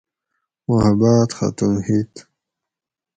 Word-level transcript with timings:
محبات 0.67 1.29
ختم 1.39 1.73
ھیت 1.85 2.13